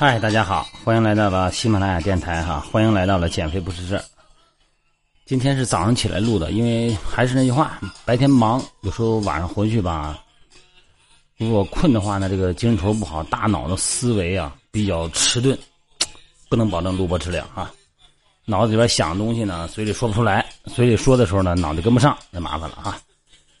[0.00, 4.04] 嗨，大家好，欢迎来到了喜马拉雅电台哈，欢迎来到了减肥不是事儿。
[5.26, 10.16] 今天是早上起来录的，因为还是那句话，白天忙，有时候晚上回去吧，
[11.36, 15.58] 如果困的话呢，这个精神头不好，大脑的思维啊比较迟钝，
[16.48, 17.68] 不能保证录播质量啊。
[18.44, 23.00] 脑子里边想的东西呢，嘴里说不出来，嘴里说的时候呢，脑子跟不上，那麻烦了啊。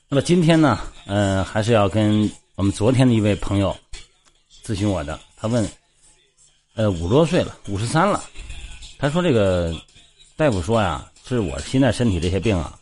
[0.08, 3.76] 那么今天呢，呃，还是要跟我们昨天的一位朋友
[4.64, 5.68] 咨询我的，他问，
[6.78, 8.22] 呃，五十多岁了，五十三了，
[8.98, 9.74] 他说这个
[10.36, 11.04] 大夫说呀。
[11.26, 12.78] 是我现在身体这些病啊，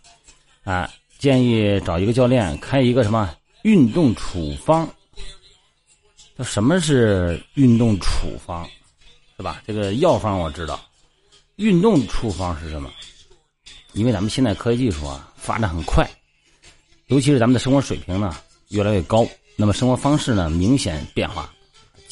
[0.63, 0.89] 啊，
[1.19, 4.89] 建议找一个教练开一个什么运动处方。
[6.37, 8.65] 那什么是运动处方？
[9.37, 9.61] 是吧？
[9.67, 10.81] 这个药方我知道，
[11.57, 12.89] 运动处方是什么？
[13.95, 16.09] 因为咱们现在科学技术啊发展很快，
[17.09, 18.37] 尤其是咱们的生活水平呢
[18.69, 21.53] 越来越高，那么生活方式呢明显变化，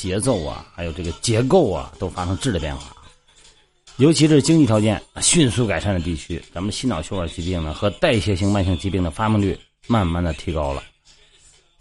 [0.05, 2.95] 节奏啊，还有这个结构啊都发生质的变化。
[3.97, 10.83] 尤其是经济条件迅速改善的地区，咱们心脑血管疾病呢和代谢性慢性疾病的发病率慢慢的提高了。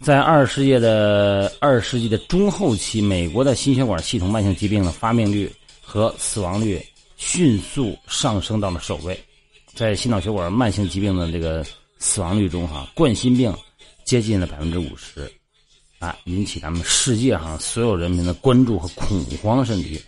[0.00, 5.52] 在二十世纪的二十世纪的中后期，美国的心血管系统慢性疾病的发病率
[5.82, 6.80] 和死亡率
[7.16, 9.18] 迅速上升到了首位。
[9.74, 11.64] 在心脑血管慢性疾病的这个
[11.98, 13.52] 死亡率中，哈，冠心病
[14.04, 15.28] 接近了百分之五十，
[16.04, 19.98] 啊，引起咱们世界上所有人民的关注和恐慌，甚至。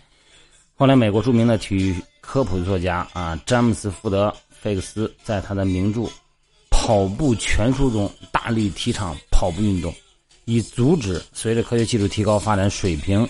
[0.75, 6.01] 后来，美国著名的体育科普作家啊，詹姆斯·福德·费克斯在他的名著
[6.69, 9.91] 《跑步全书》中大力提倡跑步运动，
[10.45, 13.27] 以阻止随着科学技术提高发展水平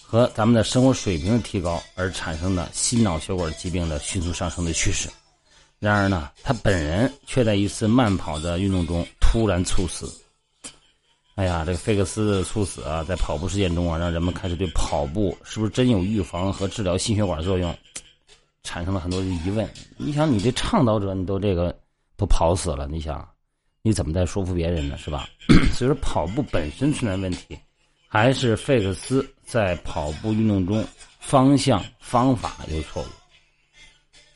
[0.00, 5.08] 和咱们的生活水平的提高而产生的心脑血管疾病的迅速上升的趋势。
[5.80, 10.08] 然而呢，他本人却在一次慢跑的运动中突然猝死。
[11.34, 17.74] 哎呀，这个费克斯猝死啊，在跑步事件中啊，让人们开始对跑步是不是真有预防和治疗心血管作用，
[18.62, 19.66] 产生了很多的疑问。
[19.96, 21.74] 你想，你这倡导者，你都这个
[22.18, 23.26] 都跑死了，你想，
[23.80, 24.98] 你怎么再说服别人呢？
[24.98, 25.26] 是吧？
[25.72, 27.58] 所以说，跑步本身存在问题，
[28.06, 30.84] 还是费克斯在跑步运动中
[31.18, 33.06] 方向方法有错误？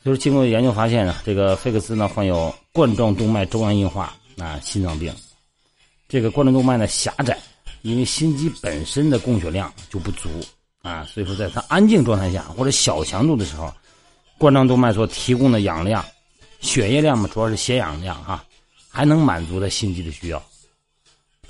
[0.03, 5.13] 就是经过研究发现呢，这个费克斯呢患有冠状动脉粥样硬化啊，心脏病。
[6.07, 7.37] 这个冠状动脉呢狭窄，
[7.81, 10.29] 因为心肌本身的供血量就不足
[10.81, 13.73] 啊，所以说在它安静状态下或者小强度的时候，
[14.37, 16.05] 冠状动脉所提供的氧量、
[16.61, 18.43] 血液量嘛，主要是血氧量哈，
[18.87, 20.41] 还能满足它心肌的需要。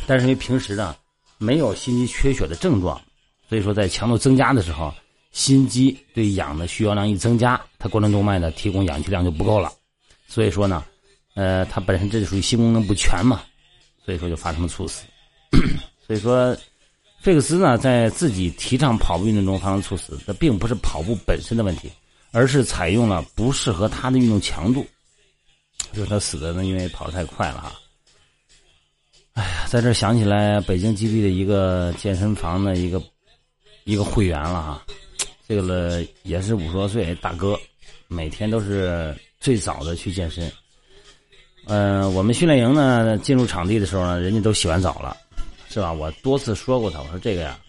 [0.06, 0.96] 但是因为平时呢
[1.38, 3.00] 没有心肌缺血的症状，
[3.48, 4.92] 所以说在强度增加的时候，
[5.32, 9.72] 心肌对氧的需要量一增加，它冠状动脉呢提供氧气量就不够了。
[10.28, 10.84] 所以说呢，
[11.36, 13.44] 呃，它本身这就属于心功能不全嘛。
[14.08, 15.04] 所以说就发生了猝死，
[16.08, 16.56] 所以说，
[17.20, 21.92] 费克斯呢在自己提倡跑步运动中发生猝死，这并不是跑步本身的问题，
[22.32, 24.88] 而是采用了不适合他的运动强度，
[25.92, 27.74] 就是他死的呢，因为跑得太快了哈。
[29.34, 33.04] 哎呀，在这想起来北京基地的一个健身房的一个
[33.84, 34.86] 一个会员了哈，
[35.46, 37.60] 这个了也是五十多岁大哥，
[38.08, 40.50] 每天都是最早的去健身。
[41.70, 45.18] 嗯，我们训练营呢，进入场地的时候呢，人家都洗完澡了，
[45.70, 45.92] 是吧？
[45.92, 47.60] 我多次说过他，我说这个呀，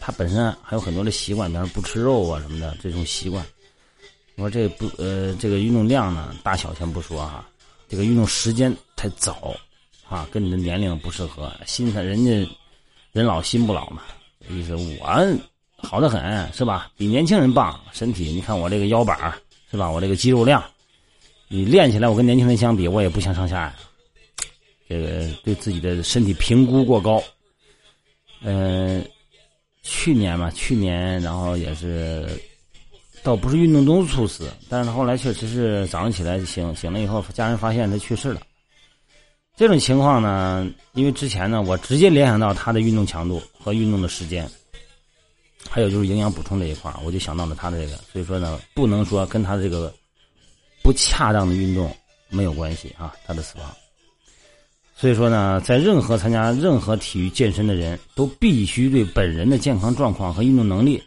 [0.00, 3.46] 他本身还有很多的习惯，比方不吃肉啊什么的这种习惯。
[4.34, 7.44] 我说这不呃，这个运动量呢，大小先不说哈，
[7.88, 9.54] 这个运动时间太早，
[10.08, 11.52] 啊，跟你的年龄不适合。
[11.64, 12.32] 心态人家
[13.12, 14.02] 人老心不老嘛，
[14.50, 15.38] 意思我
[15.76, 16.90] 好的很，是吧？
[16.96, 19.32] 比年轻人棒，身体你看我这个腰板
[19.70, 19.88] 是吧？
[19.88, 20.60] 我这个肌肉量。
[21.54, 23.76] 你练起来，我跟年轻人相比，我也不相上下呀。
[24.88, 27.22] 这个对自己的身体评估过高。
[28.42, 29.06] 嗯，
[29.84, 32.28] 去年嘛，去年然后也是，
[33.22, 38.40] 倒不是运动中猝死，但是后来确实是早上起来醒醒了以后，家人发现他去世了。
[39.56, 44.50] 这种情况呢，因为之前呢，我直接联想到他的运动强度和运动的时间，
[45.70, 49.94] 还有就是营养补充这一块我就想到了他的这个，所以说呢，不能说跟他这个。
[50.84, 51.90] 不恰当的运动
[52.28, 53.74] 没有关系啊，他的死亡。
[54.94, 61.02] 所以说呢，在任何参加任何体育健身的人都必须对本人的健康状况和运动能力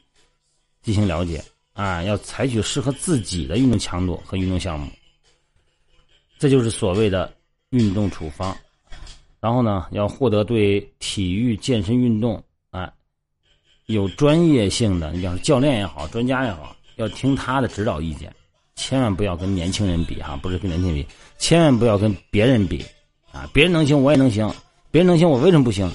[0.82, 1.42] 进行了解
[1.74, 4.92] 啊，要采取适合自己的运动强度和运动项目。
[6.40, 7.32] 这就是所谓的
[7.70, 8.56] 运动处方。
[9.40, 12.92] 然后呢，要获得对体育健身运动啊
[13.86, 18.34] 有专业性的，你比方说教练也好，专家也好，要听他的指导意见。
[18.78, 21.08] 千万不要跟年轻人比哈，不是跟年轻人比，
[21.38, 22.86] 千万不要跟别人比，
[23.34, 24.50] 啊，别人能行我也能行，
[24.92, 25.92] 别人能行我为什么不行？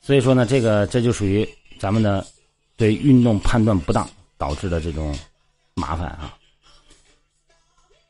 [0.00, 1.48] 所以说呢，这个这就属于
[1.78, 2.26] 咱们的
[2.76, 5.16] 对运动判断不当导致的这种
[5.74, 6.34] 麻烦啊。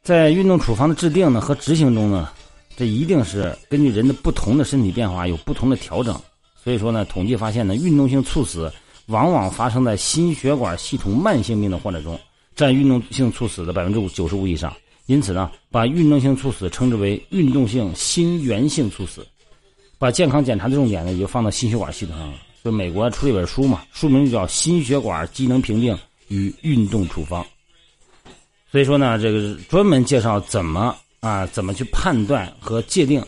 [0.03, 2.31] 在运动处方的制定呢和执行中呢，
[2.77, 6.19] 这一定是根据人的不同的身体变化有不同的调整。
[6.57, 8.73] 所以说呢，统计发现呢，运动性猝死
[9.07, 12.19] 往往发生在心血管系统慢性病的患者中，
[12.63, 14.73] 占运动性猝死的百分之五九十五以上。
[15.07, 19.27] 因此呢，把运动性猝死称之为运动性心源性猝死。
[19.99, 22.35] 把健康检查的重点呢，也就放到心血管系统上了。
[22.63, 25.99] 就美国出了一本书嘛，书名就叫《心血管机能评定
[26.29, 27.43] 与运动处方》。
[28.71, 33.21] 所以说呢，这个专门介绍怎么啊，怎么去判断和界定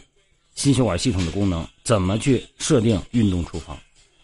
[0.55, 1.67] 心血管系统的功能。
[1.83, 3.77] 怎么去设定运动处方？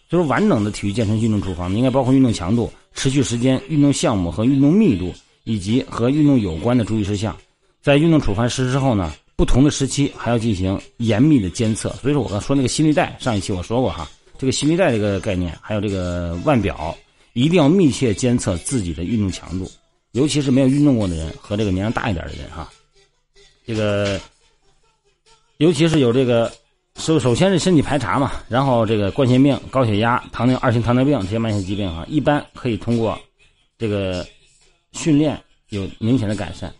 [0.09, 7.35] 就是完整的体育健身运动处方，应该包括运动强度、持续时间、运动项目和运动密度，以及和运动有关的注意事项。
[7.81, 11.89] 在运动处方实施后呢，不同的时期还要进行严密的监测。
[12.01, 16.95] 所以说我刚说那个心率带，上一期我说过哈，这个心率带这个概念，还有这个腕表，
[17.33, 19.71] 一定要密切监测自己的运动强度，
[20.11, 22.71] 尤其是没有运动过的人和这个年龄大一点的人哈，
[23.65, 24.19] 这个，
[25.57, 26.51] 尤其是有这个。
[27.01, 33.19] 首首先是身体排查嘛，然后这个冠心病、高血压、糖尿二型糖尿病这些慢性疾病哈，一般可以通过
[33.79, 34.23] 这个
[34.91, 35.35] 训练
[35.69, 36.71] 有明显的改善。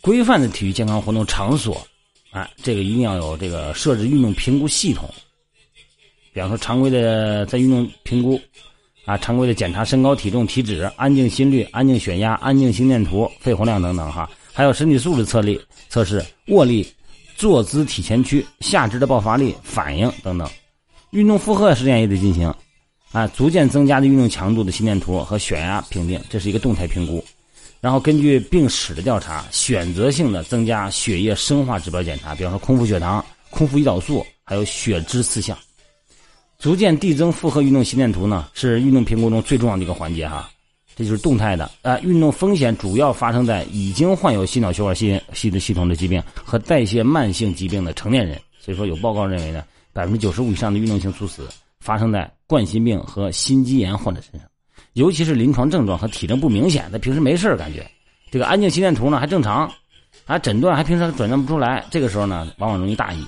[0.00, 1.84] 规范的体育健康活动场所，
[2.30, 5.10] 啊，这个一定要有这个设置运动评估系统。
[6.32, 8.40] 比方说常规的在运动评估，
[9.04, 16.86] 啊，常规的检查身高、体重、体脂、安静心率、安静血压、安静心电图、肺活量等等哈，还有身体素质测力测试、握力。
[17.36, 20.48] 坐姿体前屈、下肢的爆发力、反应等等，
[21.10, 22.52] 运动负荷实验也得进行，
[23.12, 27.24] 啊，逐渐增加的运动强度的心电图和血压评定，这是一个动态评估。
[27.80, 35.58] 然后根据病史的调查，选择性的增加血液生化指标检查，比方说空腹血糖、空腹胰岛素，还有血脂四项。
[36.58, 40.48] 逐渐递增负荷运动心电图呢，是运动评估中最重要的一个环节哈。
[40.94, 48.38] 这就是动态的啊，运动风险主要发生在已经患有心脑血管系系的系统的疾病和代谢慢性疾病的成年人。
[48.60, 51.48] 所以说，有报告认为呢，百分之九十五以上的运动性猝死
[51.80, 54.48] 发生在冠心病和心肌炎患者身上，
[54.92, 57.84] 尤其是临床症状和体征不明显，他平时没事感觉
[58.30, 59.68] 这个安静心电图呢还正常，
[60.26, 63.26] 啊，诊断还平时诊断不出来，这个时候呢往往容易大意。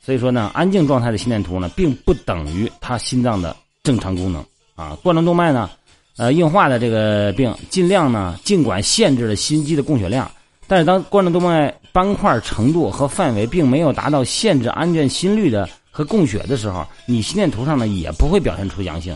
[0.00, 4.42] 所以说呢，安静状态的心电图呢，并不等于他心脏的正常功能
[4.76, 5.68] 啊，冠状动脉呢。
[6.16, 10.30] 呃，硬化的这个病，尽量呢，尽管限制了心肌的供血量，
[10.66, 19.14] 但是当冠状动脉斑块程度和范围并没有达到限制安全心率的和供血的时候，你心电图上呢也不会表现出阳性。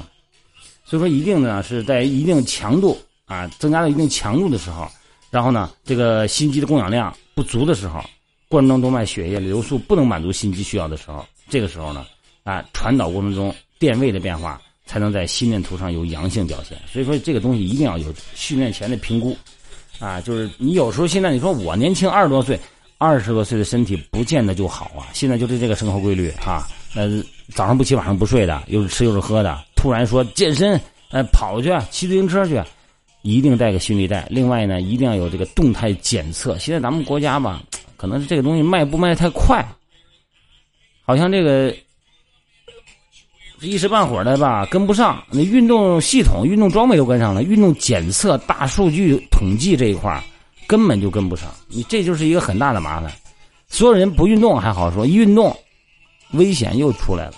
[0.85, 4.87] 所以说，一定呢是在一定强度啊增加到一定强度的时候，
[5.31, 8.05] 然后呢，这个心肌的供氧量不足的时候，
[8.49, 12.05] 冠状动脉血液流速不能满足心肌需要的时候，这个时候呢，
[12.45, 14.61] 啊，传导过程中电位的变化。
[14.91, 19.37] 才能在心电图上有阳性表现，所以说这个东西一定要有训练前的评估，
[20.01, 22.59] 啊，就是你有时候现在你说我年轻二十多岁，
[22.99, 25.07] 二十多岁的身体不见得就好啊。
[25.13, 26.67] 现在就是这个生活规律哈，
[26.97, 27.23] 呃，
[27.55, 30.73] 早上不起晚上不睡的，又是吃又是喝的，突然说健身，
[31.13, 32.61] 呃，跑去骑自行车去，
[33.23, 34.27] 一定带个心率带。
[34.29, 36.59] 另外呢，一定要有这个动态检测。
[36.59, 37.63] 现在咱们国家吧，
[37.97, 39.65] 可能是这个东西迈步迈太快，
[41.05, 41.73] 好像这个。
[43.61, 45.23] 这一时半会儿的吧，跟不上。
[45.31, 50.19] 那运动系统、运动装备都跟上了，运动检测、大数据统计这一块
[50.67, 51.51] 根本就跟不上。
[51.69, 53.13] 你这就是一个很大的麻烦。
[53.69, 55.55] 所有人不运动还好说，一运动，
[56.33, 57.35] 危险又出来了。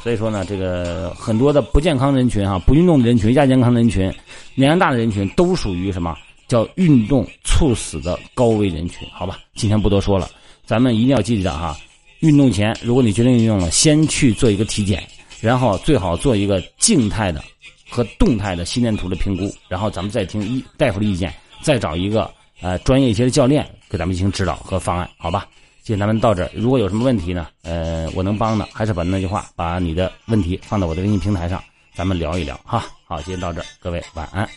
[0.00, 4.14] 所以说呢，这个很多的不健康人群哈，不运动的人群、亚健康人群、
[4.54, 9.08] 年龄大的人群，都属于什么叫运动猝死的高危人群？
[9.12, 10.30] 好吧，今天不多说了，
[10.64, 11.76] 咱们一定要记着哈。
[12.20, 15.02] 运动前，如果你决定运动了，先去做一个体检。
[15.42, 17.42] 然后最好做一个静态的
[17.90, 22.30] 和动态的心电图的评估然后咱们再听医大夫的意见再找一个
[22.60, 25.48] 呃专业一些的教练给咱们进行指导和方案好吧
[25.82, 31.60] 今天咱们到这儿如果有什么问题呢呃我能帮的还是把那句话把你的问题放到我的微信平台上
[31.92, 34.48] 咱们聊一聊哈好今天到这儿各位晚安。